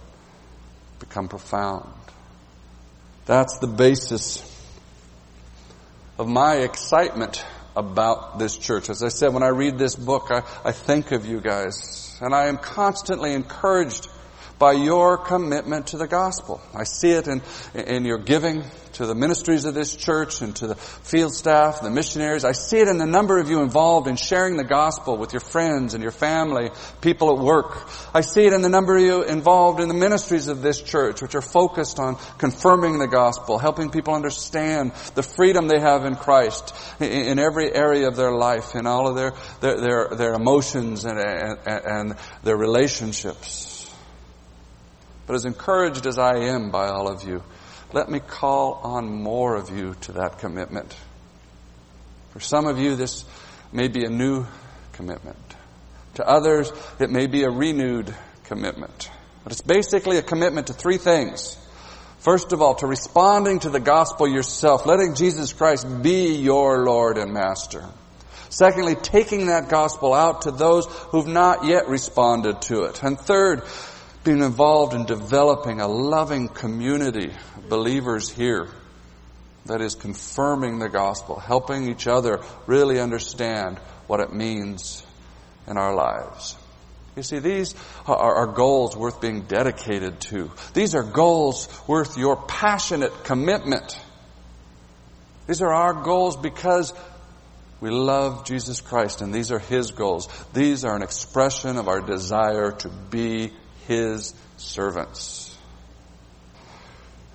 [0.99, 1.89] become profound.
[3.25, 4.43] That's the basis
[6.17, 7.45] of my excitement
[7.77, 8.89] about this church.
[8.89, 12.33] As I said, when I read this book, I, I think of you guys and
[12.33, 14.07] I am constantly encouraged
[14.59, 16.61] by your commitment to the gospel.
[16.75, 17.41] I see it in,
[17.73, 21.89] in your giving to the ministries of this church and to the field staff, the
[21.89, 22.43] missionaries.
[22.43, 25.39] I see it in the number of you involved in sharing the gospel with your
[25.39, 26.69] friends and your family,
[26.99, 27.87] people at work.
[28.13, 31.21] I see it in the number of you involved in the ministries of this church,
[31.21, 36.15] which are focused on confirming the gospel, helping people understand the freedom they have in
[36.15, 41.05] Christ in every area of their life, in all of their, their, their, their emotions
[41.05, 43.68] and, and, and their relationships.
[45.29, 47.43] But as encouraged as I am by all of you,
[47.93, 50.91] let me call on more of you to that commitment.
[52.31, 53.25] For some of you, this
[53.71, 54.47] may be a new
[54.93, 55.37] commitment.
[56.15, 58.11] To others, it may be a renewed
[58.45, 59.11] commitment.
[59.43, 61.55] But it's basically a commitment to three things.
[62.21, 67.19] First of all, to responding to the gospel yourself, letting Jesus Christ be your Lord
[67.19, 67.85] and Master.
[68.49, 73.03] Secondly, taking that gospel out to those who've not yet responded to it.
[73.03, 73.61] And third,
[74.23, 78.67] being involved in developing a loving community of believers here
[79.65, 83.77] that is confirming the gospel, helping each other really understand
[84.07, 85.05] what it means
[85.67, 86.57] in our lives.
[87.15, 87.75] You see, these
[88.07, 90.51] are, are, goals worth being dedicated to.
[90.73, 93.99] These are goals worth your passionate commitment.
[95.47, 96.93] These are our goals because
[97.81, 100.29] we love Jesus Christ and these are His goals.
[100.53, 103.51] These are an expression of our desire to be
[103.89, 105.57] his servants.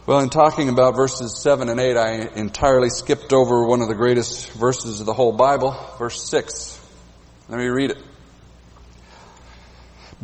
[0.07, 3.95] Well, in talking about verses 7 and 8, I entirely skipped over one of the
[3.95, 6.81] greatest verses of the whole Bible, verse 6.
[7.49, 7.99] Let me read it.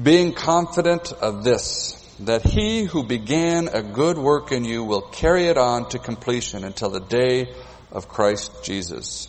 [0.00, 5.46] Being confident of this, that he who began a good work in you will carry
[5.46, 7.52] it on to completion until the day
[7.90, 9.26] of Christ Jesus.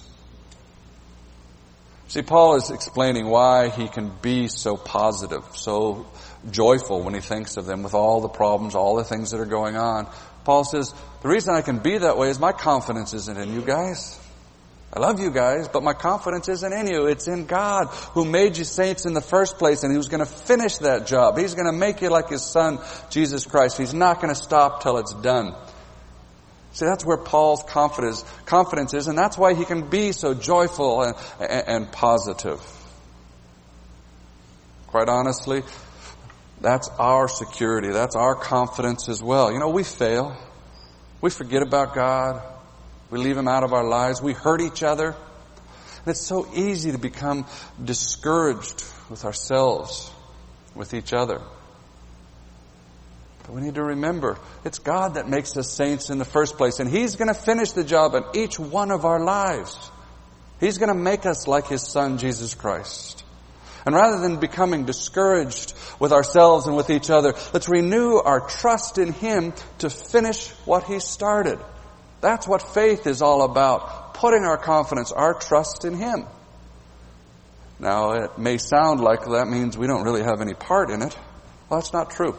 [2.10, 6.06] See, Paul is explaining why he can be so positive, so
[6.50, 9.46] joyful when he thinks of them with all the problems, all the things that are
[9.46, 10.08] going on.
[10.44, 13.62] Paul says, the reason I can be that way is my confidence isn't in you
[13.62, 14.18] guys.
[14.94, 17.06] I love you guys, but my confidence isn't in you.
[17.06, 20.20] It's in God who made you saints in the first place and He was going
[20.20, 21.38] to finish that job.
[21.38, 23.78] He's going to make you like His Son, Jesus Christ.
[23.78, 25.56] He's not going to stop till it's done.
[26.74, 31.04] See, that's where Paul's confidence, confidence is, and that's why he can be so joyful
[31.04, 32.62] and, and, and positive.
[34.88, 35.64] Quite honestly,
[36.62, 37.90] that's our security.
[37.90, 39.52] That's our confidence as well.
[39.52, 40.38] You know, we fail.
[41.20, 42.42] We forget about God.
[43.10, 44.22] We leave Him out of our lives.
[44.22, 45.08] We hurt each other.
[45.10, 47.46] And it's so easy to become
[47.84, 50.12] discouraged with ourselves,
[50.76, 51.42] with each other.
[53.44, 56.80] But we need to remember, it's God that makes us saints in the first place,
[56.80, 59.76] and He's going to finish the job in each one of our lives.
[60.60, 63.24] He's going to make us like His Son, Jesus Christ.
[63.86, 68.98] And rather than becoming discouraged with ourselves and with each other, let's renew our trust
[68.98, 71.60] in Him to finish what He started.
[72.22, 74.14] That's what faith is all about.
[74.14, 76.28] Putting our confidence, our trust in Him.
[77.80, 81.18] Now, it may sound like that means we don't really have any part in it.
[81.68, 82.38] Well, that's not true.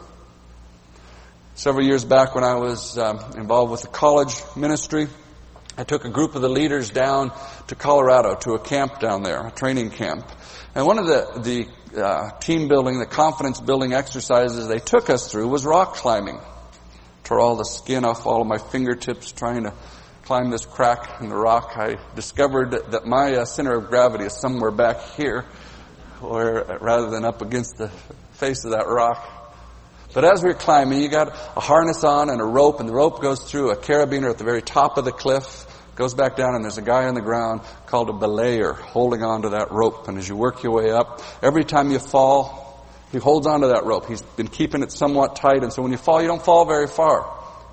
[1.57, 5.09] Several years back when I was um, involved with the college ministry,
[5.77, 7.33] I took a group of the leaders down
[7.69, 10.31] to Colorado to a camp down there, a training camp.
[10.75, 15.31] And one of the, the uh, team building, the confidence building exercises they took us
[15.31, 16.41] through was rock climbing.
[17.25, 19.73] Tore all the skin off all of my fingertips trying to
[20.25, 21.73] climb this crack in the rock.
[21.77, 25.47] I discovered that my uh, center of gravity is somewhere back here,
[26.21, 27.89] or rather than up against the
[28.33, 29.42] face of that rock.
[30.15, 32.93] But as we are climbing, you got a harness on and a rope, and the
[32.93, 36.55] rope goes through a carabiner at the very top of the cliff, goes back down,
[36.55, 40.09] and there's a guy on the ground called a belayer holding on to that rope.
[40.09, 43.85] And as you work your way up, every time you fall, he holds onto that
[43.85, 44.07] rope.
[44.07, 46.89] He's been keeping it somewhat tight, and so when you fall, you don't fall very
[46.89, 47.27] far.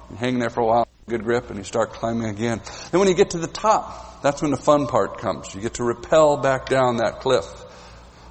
[0.09, 2.61] You hang there for a while, good grip, and you start climbing again.
[2.91, 5.53] Then when you get to the top, that's when the fun part comes.
[5.53, 7.45] You get to rappel back down that cliff.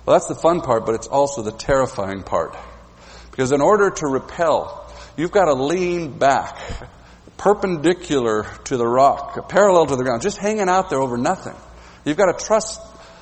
[0.05, 2.57] Well, that's the fun part, but it's also the terrifying part.
[3.39, 4.85] Because in order to rappel,
[5.17, 6.59] you've got to lean back,
[7.37, 11.55] perpendicular to the rock, parallel to the ground, just hanging out there over nothing.
[12.05, 12.81] You've got to trust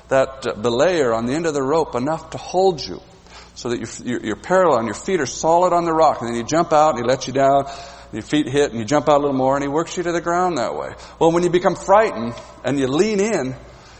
[0.08, 3.02] that uh, belayer on the end of the rope enough to hold you
[3.56, 6.22] so that you're, you're, parallel and your feet are solid on the rock.
[6.22, 7.70] And then you jump out and he lets you down,
[8.10, 10.12] your feet hit and you jump out a little more and he works you to
[10.12, 10.94] the ground that way.
[11.18, 12.32] Well, when you become frightened
[12.64, 13.54] and you lean in,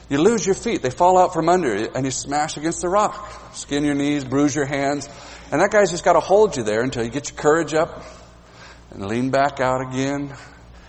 [0.09, 0.83] you lose your feet.
[0.83, 3.53] They fall out from under you and you smash against the rock.
[3.55, 5.09] Skin your knees, bruise your hands.
[5.51, 8.05] And that guy's just got to hold you there until you get your courage up
[8.91, 10.35] and lean back out again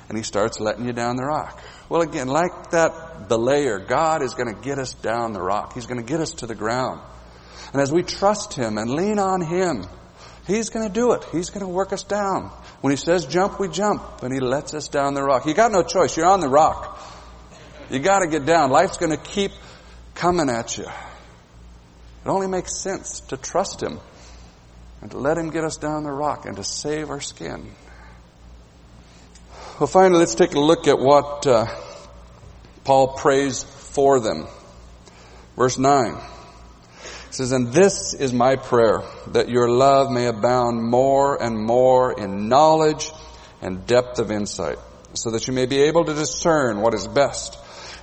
[0.10, 1.62] and he starts letting you down the rock.
[1.90, 5.74] Well, again, like that belayer, God is going to get us down the rock.
[5.74, 7.02] He's going to get us to the ground.
[7.74, 9.86] And as we trust Him and lean on Him,
[10.46, 11.26] He's going to do it.
[11.32, 12.52] He's going to work us down.
[12.82, 15.46] When He says jump, we jump, and He lets us down the rock.
[15.46, 16.16] You got no choice.
[16.16, 17.02] You're on the rock.
[17.90, 18.70] You got to get down.
[18.70, 19.52] Life's going to keep
[20.14, 20.86] coming at you.
[20.86, 24.00] It only makes sense to trust Him
[25.02, 27.72] and to let Him get us down the rock and to save our skin.
[29.80, 31.68] Well, finally, let's take a look at what uh,
[32.84, 34.48] Paul prays for them.
[35.56, 36.16] Verse 9.
[36.16, 42.18] It says, And this is my prayer, that your love may abound more and more
[42.20, 43.12] in knowledge
[43.62, 44.80] and depth of insight,
[45.14, 47.58] so that you may be able to discern what is best,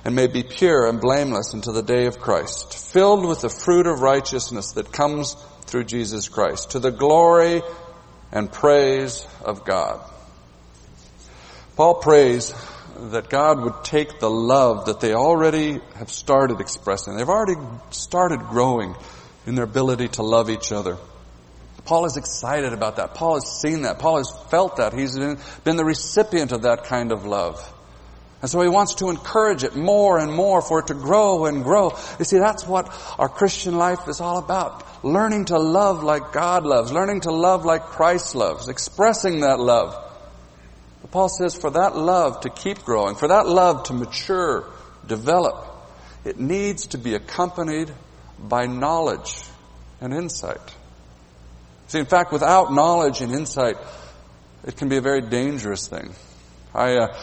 [0.05, 3.87] and may be pure and blameless until the day of Christ, filled with the fruit
[3.87, 7.63] of righteousness that comes through Jesus Christ, to the glory
[8.31, 9.99] and praise of God.
[11.75, 12.53] Paul prays
[13.11, 17.17] that God would take the love that they already have started expressing.
[17.17, 18.95] They've already started growing
[19.47, 20.97] in their ability to love each other.
[21.83, 23.13] Paul is excited about that.
[23.15, 23.99] Paul has seen that.
[23.99, 24.93] Paul has felt that.
[24.93, 27.71] He's been the recipient of that kind of love.
[28.45, 31.63] And so he wants to encourage it more and more for it to grow and
[31.63, 31.97] grow.
[32.19, 35.03] You see, that's what our Christian life is all about.
[35.03, 36.91] Learning to love like God loves.
[36.91, 38.69] Learning to love like Christ loves.
[38.69, 39.95] Expressing that love.
[41.01, 44.71] But Paul says for that love to keep growing, for that love to mature,
[45.07, 45.65] develop,
[46.23, 47.91] it needs to be accompanied
[48.37, 49.41] by knowledge
[49.99, 50.75] and insight.
[51.87, 53.77] See, in fact, without knowledge and insight,
[54.63, 56.13] it can be a very dangerous thing.
[56.75, 57.17] I, uh,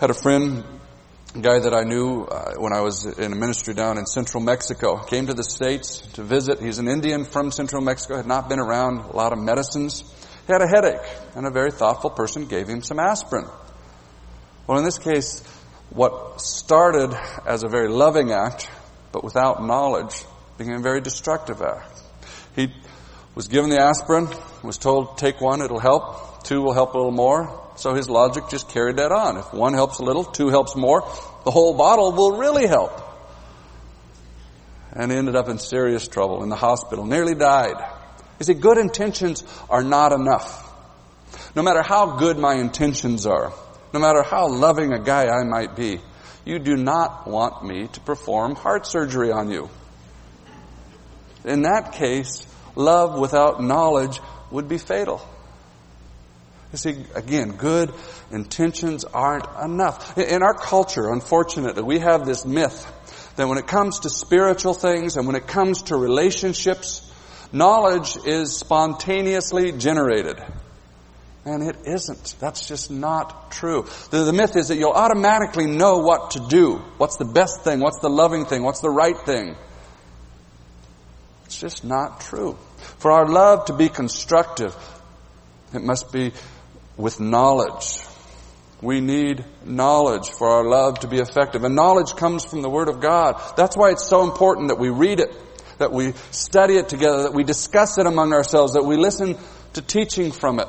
[0.00, 0.64] had a friend,
[1.34, 4.42] a guy that I knew uh, when I was in a ministry down in central
[4.42, 6.58] Mexico, came to the States to visit.
[6.58, 10.02] He's an Indian from central Mexico, had not been around a lot of medicines.
[10.46, 13.44] He had a headache, and a very thoughtful person gave him some aspirin.
[14.66, 15.42] Well, in this case,
[15.90, 17.14] what started
[17.46, 18.70] as a very loving act,
[19.12, 20.24] but without knowledge,
[20.56, 22.00] became a very destructive act.
[22.56, 22.72] He
[23.34, 24.28] was given the aspirin,
[24.62, 26.29] was told, take one, it'll help.
[26.42, 27.60] Two will help a little more.
[27.76, 29.38] So his logic just carried that on.
[29.38, 31.00] If one helps a little, two helps more,
[31.44, 32.92] the whole bottle will really help.
[34.92, 37.76] And ended up in serious trouble in the hospital, nearly died.
[38.38, 40.66] You see, good intentions are not enough.
[41.54, 43.52] No matter how good my intentions are,
[43.92, 46.00] no matter how loving a guy I might be,
[46.44, 49.70] you do not want me to perform heart surgery on you.
[51.44, 54.20] In that case, love without knowledge
[54.50, 55.20] would be fatal.
[56.72, 57.92] You see, again, good
[58.30, 60.16] intentions aren't enough.
[60.16, 62.86] In our culture, unfortunately, we have this myth
[63.36, 67.10] that when it comes to spiritual things and when it comes to relationships,
[67.52, 70.40] knowledge is spontaneously generated.
[71.44, 72.36] And it isn't.
[72.38, 73.86] That's just not true.
[74.10, 76.76] The, the, myth is that you'll automatically know what to do.
[76.98, 77.80] What's the best thing?
[77.80, 78.62] What's the loving thing?
[78.62, 79.56] What's the right thing?
[81.46, 82.58] It's just not true.
[82.98, 84.76] For our love to be constructive,
[85.72, 86.32] it must be
[87.00, 88.00] with knowledge.
[88.82, 91.64] We need knowledge for our love to be effective.
[91.64, 93.40] And knowledge comes from the Word of God.
[93.56, 95.34] That's why it's so important that we read it,
[95.78, 99.36] that we study it together, that we discuss it among ourselves, that we listen
[99.74, 100.68] to teaching from it.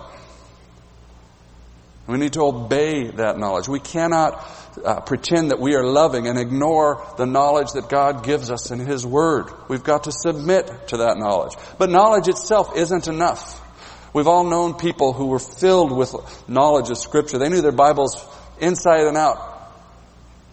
[2.08, 3.70] We need to obey that knowledge.
[3.70, 4.46] We cannot
[4.84, 8.80] uh, pretend that we are loving and ignore the knowledge that God gives us in
[8.80, 9.50] His Word.
[9.70, 11.54] We've got to submit to that knowledge.
[11.78, 13.61] But knowledge itself isn't enough.
[14.14, 16.14] We've all known people who were filled with
[16.50, 17.38] knowledge of Scripture.
[17.38, 18.26] They knew their Bibles
[18.60, 19.72] inside and out,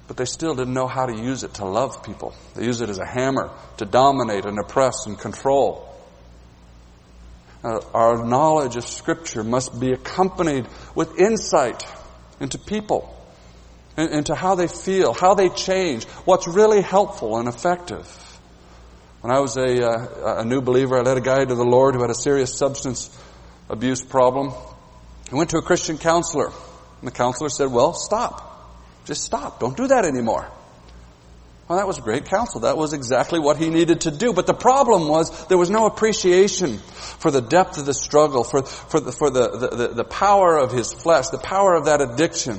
[0.07, 2.35] but they still didn't know how to use it to love people.
[2.55, 5.85] They use it as a hammer to dominate and oppress and control.
[7.65, 11.83] Uh, our knowledge of Scripture must be accompanied with insight
[12.39, 13.13] into people,
[13.97, 18.07] into how they feel, how they change, what's really helpful and effective.
[19.21, 21.97] When I was a, uh, a new believer, I led a guy to the Lord
[21.97, 23.11] who had a serious substance
[23.69, 24.53] abuse problem.
[25.31, 28.45] I went to a Christian counselor, and the counselor said, Well, stop.
[29.05, 29.61] Just stop.
[29.61, 30.51] Don't do that anymore.
[31.69, 32.61] Well, that was great counsel.
[32.61, 34.33] That was exactly what he needed to do.
[34.33, 38.63] But the problem was there was no appreciation for the depth of the struggle, for,
[38.63, 42.59] for, the, for the, the, the power of his flesh, the power of that addiction,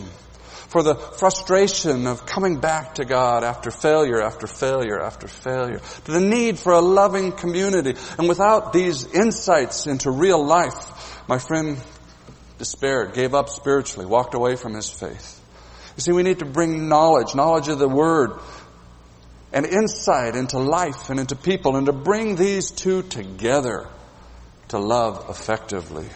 [0.69, 6.11] for the frustration of coming back to God after failure, after failure, after failure, to
[6.11, 7.95] the need for a loving community.
[8.17, 11.77] And without these insights into real life, my friend
[12.59, 15.41] despaired, gave up spiritually, walked away from his faith.
[15.97, 18.33] You see, we need to bring knowledge, knowledge of the Word,
[19.51, 23.87] and insight into life and into people, and to bring these two together
[24.67, 26.07] to love effectively.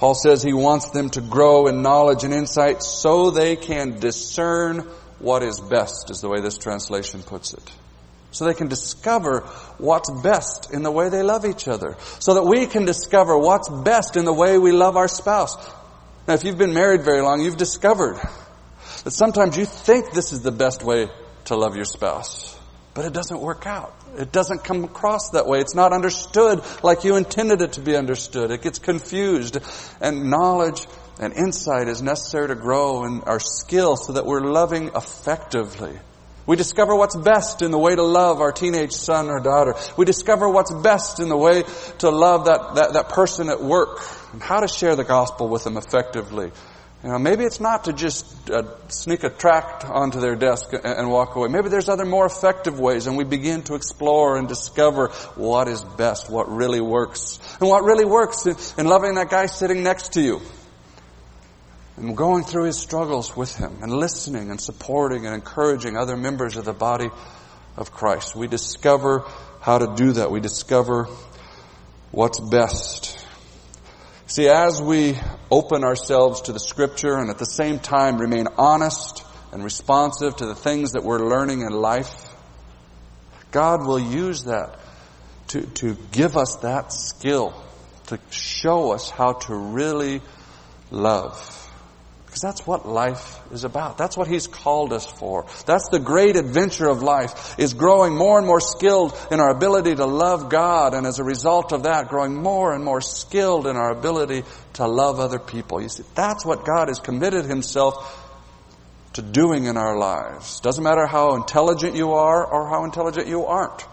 [0.00, 4.80] Paul says he wants them to grow in knowledge and insight so they can discern
[5.20, 7.70] what is best, is the way this translation puts it
[8.30, 9.40] so they can discover
[9.78, 13.68] what's best in the way they love each other, so that we can discover what's
[13.68, 15.56] best in the way we love our spouse.
[16.28, 18.20] Now, if you've been married very long, you've discovered
[19.04, 21.08] that sometimes you think this is the best way
[21.46, 22.56] to love your spouse,
[22.94, 23.94] but it doesn't work out.
[24.18, 25.60] It doesn't come across that way.
[25.60, 28.50] It's not understood like you intended it to be understood.
[28.50, 29.58] It gets confused,
[30.00, 30.86] and knowledge
[31.20, 35.98] and insight is necessary to grow in our skill so that we're loving effectively.
[36.46, 39.74] We discover what's best in the way to love our teenage son or daughter.
[39.96, 41.62] We discover what's best in the way
[41.98, 44.00] to love that, that, that person at work
[44.32, 46.50] and how to share the gospel with them effectively.
[47.02, 50.84] You know, maybe it's not to just uh, sneak a tract onto their desk and,
[50.84, 51.48] and walk away.
[51.48, 55.82] Maybe there's other more effective ways and we begin to explore and discover what is
[55.82, 57.38] best, what really works.
[57.58, 60.42] And what really works in, in loving that guy sitting next to you
[62.00, 66.56] and going through his struggles with him and listening and supporting and encouraging other members
[66.56, 67.08] of the body
[67.76, 68.34] of Christ.
[68.34, 69.24] We discover
[69.60, 70.30] how to do that.
[70.30, 71.08] We discover
[72.10, 73.19] what's best.
[74.30, 75.18] See, as we
[75.50, 80.46] open ourselves to the scripture and at the same time remain honest and responsive to
[80.46, 82.32] the things that we're learning in life,
[83.50, 84.78] God will use that
[85.48, 87.60] to, to give us that skill,
[88.06, 90.22] to show us how to really
[90.92, 91.59] love.
[92.30, 93.98] Because that's what life is about.
[93.98, 95.46] That's what He's called us for.
[95.66, 99.96] That's the great adventure of life, is growing more and more skilled in our ability
[99.96, 103.74] to love God, and as a result of that, growing more and more skilled in
[103.74, 105.82] our ability to love other people.
[105.82, 108.16] You see, that's what God has committed Himself
[109.14, 110.60] to doing in our lives.
[110.60, 113.84] Doesn't matter how intelligent you are or how intelligent you aren't.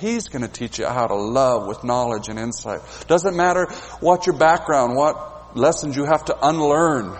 [0.00, 2.80] He's going to teach you how to love with knowledge and insight.
[3.08, 3.68] Doesn't matter
[4.00, 7.16] what your background, what lessons you have to unlearn.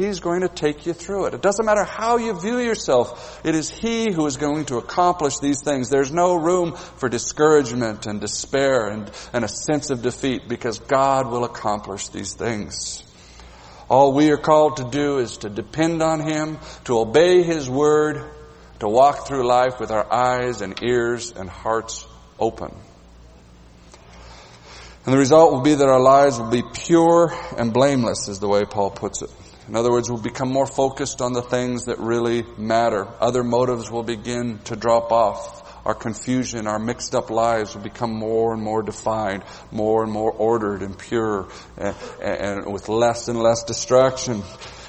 [0.00, 1.34] He's going to take you through it.
[1.34, 3.42] It doesn't matter how you view yourself.
[3.44, 5.90] It is He who is going to accomplish these things.
[5.90, 11.30] There's no room for discouragement and despair and, and a sense of defeat because God
[11.30, 13.04] will accomplish these things.
[13.90, 18.24] All we are called to do is to depend on Him, to obey His word,
[18.78, 22.06] to walk through life with our eyes and ears and hearts
[22.38, 22.74] open.
[25.04, 28.48] And the result will be that our lives will be pure and blameless, is the
[28.48, 29.30] way Paul puts it
[29.70, 33.06] In other words, we'll become more focused on the things that really matter.
[33.20, 35.86] Other motives will begin to drop off.
[35.86, 40.32] Our confusion, our mixed up lives will become more and more defined, more and more
[40.32, 44.42] ordered and pure, and, and with less and less distraction.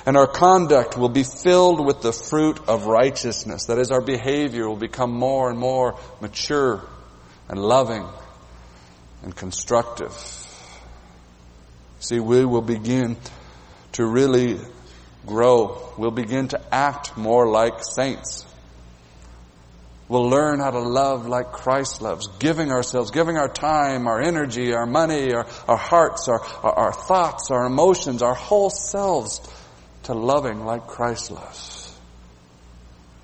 [0.08, 3.68] And our conduct will be filled with the fruit of righteousness.
[3.68, 6.82] That is, our behavior will become more and more mature
[7.48, 8.08] and loving
[9.22, 10.12] and constructive.
[12.00, 13.18] See, we will begin
[13.94, 14.60] to really
[15.26, 15.94] grow.
[15.98, 18.46] We'll begin to act more like saints.
[20.08, 24.74] We'll learn how to love like Christ loves, giving ourselves, giving our time, our energy,
[24.74, 29.40] our money, our, our hearts, our, our, our thoughts, our emotions, our whole selves
[30.04, 31.98] to loving like Christ loves.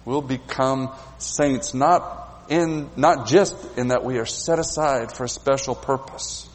[0.05, 5.29] We'll become saints not in, not just in that we are set aside for a
[5.29, 6.46] special purpose,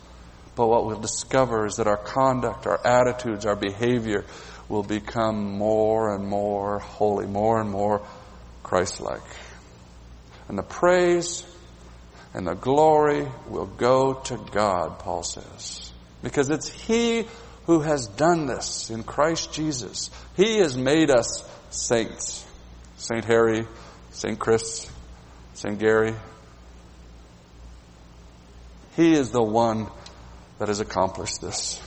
[0.55, 4.25] but what we'll discover is that our conduct, our attitudes, our behavior
[4.69, 8.07] will become more and more holy, more and more
[8.63, 9.21] Christ-like.
[10.49, 11.45] And the praise
[12.35, 15.93] and the glory will go to God, Paul says.
[16.23, 17.27] Because it's He
[17.67, 20.11] who has done this in Christ Jesus.
[20.37, 22.47] He has made us saints.
[22.97, 23.25] St.
[23.25, 23.67] Harry,
[24.11, 24.39] St.
[24.39, 24.91] Chris,
[25.55, 25.79] St.
[25.79, 26.15] Gary.
[28.97, 29.89] He is the one
[30.63, 31.83] that has accomplished this.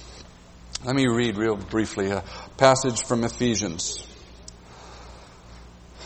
[0.84, 2.26] Let me read real briefly a
[2.58, 4.06] passage from Ephesians.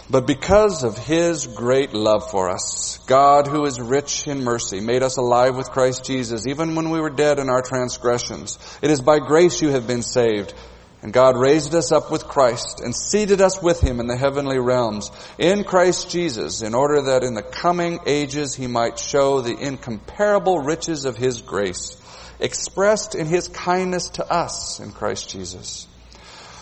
[0.08, 5.02] But because of His great love for us, God who is rich in mercy made
[5.02, 8.60] us alive with Christ Jesus even when we were dead in our transgressions.
[8.84, 10.54] It is by grace you have been saved.
[11.02, 14.60] And God raised us up with Christ and seated us with Him in the heavenly
[14.60, 15.10] realms
[15.40, 20.60] in Christ Jesus in order that in the coming ages He might show the incomparable
[20.60, 21.99] riches of His grace
[22.40, 25.88] expressed in His kindness to us in Christ Jesus.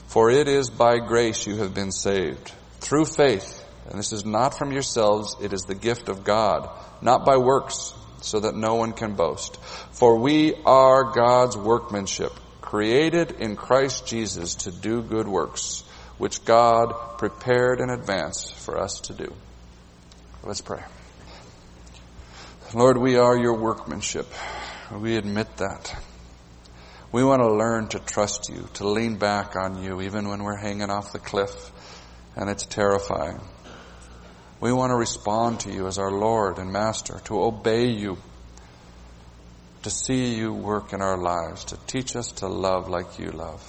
[0.08, 3.64] For it is by grace you have been saved through faith.
[3.90, 6.70] And this is not from yourselves, it is the gift of God,
[7.02, 9.58] not by works, so that no one can boast.
[9.92, 15.84] For we are God's workmanship, created in Christ Jesus to do good works,
[16.18, 19.34] which God prepared in advance for us to do.
[20.44, 20.84] Let's pray.
[22.74, 24.28] Lord, we are your workmanship.
[24.92, 25.96] We admit that.
[27.12, 30.56] We want to learn to trust you, to lean back on you, even when we're
[30.56, 31.72] hanging off the cliff
[32.38, 33.42] and it's terrifying.
[34.60, 38.18] We want to respond to you as our Lord and Master, to obey you,
[39.84, 43.62] to see you work in our lives, to teach us to love like you love.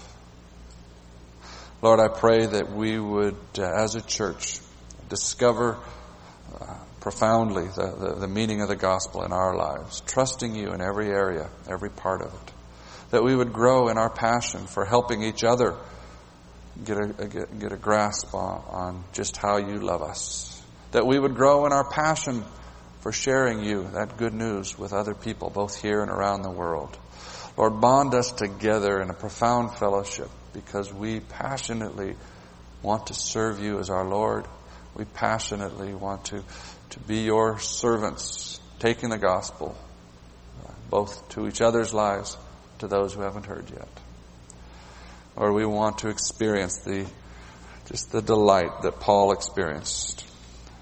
[1.83, 4.61] Lord, I pray that we would, uh, as a church,
[5.09, 5.79] discover
[6.61, 10.81] uh, profoundly the, the, the meaning of the gospel in our lives, trusting you in
[10.81, 12.53] every area, every part of it.
[13.11, 15.77] That we would grow in our passion for helping each other
[16.85, 20.63] get a, get, get a grasp on, on just how you love us.
[20.93, 22.45] That we would grow in our passion
[23.01, 26.97] for sharing you, that good news, with other people, both here and around the world.
[27.57, 32.17] Lord, bond us together in a profound fellowship because we passionately
[32.83, 34.47] want to serve you as our Lord.
[34.95, 36.45] We passionately want to,
[36.91, 39.77] to be your servants, taking the gospel
[40.67, 42.37] uh, both to each other's lives,
[42.79, 43.89] to those who haven't heard yet
[45.39, 47.07] or we want to experience the
[47.87, 50.27] just the delight that Paul experienced.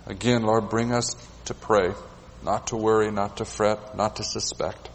[0.06, 1.92] Again, Lord, bring us to pray,
[2.42, 4.90] not to worry, not to fret, not to suspect,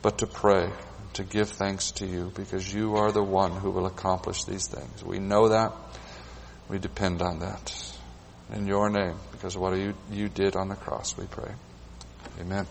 [0.00, 0.70] but to pray,
[1.14, 5.04] to give thanks to you, because you are the one who will accomplish these things.
[5.04, 5.72] We know that.
[6.70, 7.93] We depend on that.
[8.52, 11.50] In your name, because of what you, you did on the cross, we pray.
[12.40, 12.66] Amen.